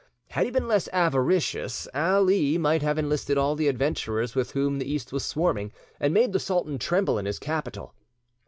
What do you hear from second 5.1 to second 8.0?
was swarming, and made the sultan tremble in his capital.